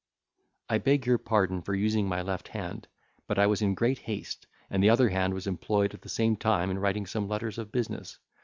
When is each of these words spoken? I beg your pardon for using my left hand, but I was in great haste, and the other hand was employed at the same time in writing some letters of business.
I 0.67 0.79
beg 0.79 1.05
your 1.05 1.19
pardon 1.19 1.61
for 1.61 1.75
using 1.75 2.07
my 2.09 2.23
left 2.23 2.47
hand, 2.47 2.87
but 3.27 3.37
I 3.37 3.45
was 3.45 3.61
in 3.61 3.75
great 3.75 3.99
haste, 3.99 4.47
and 4.67 4.81
the 4.81 4.89
other 4.89 5.09
hand 5.09 5.35
was 5.35 5.45
employed 5.45 5.93
at 5.93 6.01
the 6.01 6.09
same 6.09 6.35
time 6.37 6.71
in 6.71 6.79
writing 6.79 7.05
some 7.05 7.29
letters 7.29 7.59
of 7.59 7.71
business. 7.71 8.17